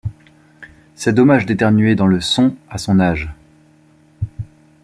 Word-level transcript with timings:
C’est 0.95 1.13
dommage 1.13 1.45
d’éternuer 1.45 1.93
dans 1.93 2.07
le 2.07 2.19
son 2.21 2.55
à 2.71 2.79
son 2.79 2.99
âge... 2.99 3.29